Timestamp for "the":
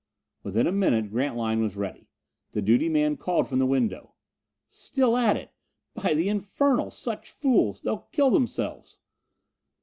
2.53-2.61, 3.59-3.67, 6.15-6.27